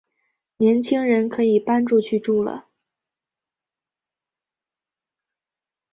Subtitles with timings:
[0.57, 2.69] 年轻人可以搬出去住了